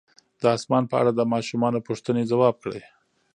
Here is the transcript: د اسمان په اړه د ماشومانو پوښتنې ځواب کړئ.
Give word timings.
د 0.41 0.43
اسمان 0.57 0.83
په 0.91 0.95
اړه 1.01 1.11
د 1.15 1.21
ماشومانو 1.33 1.83
پوښتنې 1.87 2.23
ځواب 2.31 2.55
کړئ. 2.63 2.81